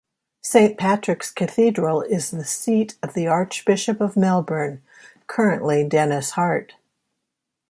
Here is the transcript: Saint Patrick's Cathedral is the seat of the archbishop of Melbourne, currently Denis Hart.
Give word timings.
Saint 0.41 0.79
Patrick's 0.79 1.29
Cathedral 1.29 2.01
is 2.01 2.31
the 2.31 2.43
seat 2.43 2.97
of 3.03 3.13
the 3.13 3.27
archbishop 3.27 4.01
of 4.01 4.17
Melbourne, 4.17 4.81
currently 5.27 5.87
Denis 5.87 6.31
Hart. 6.31 6.73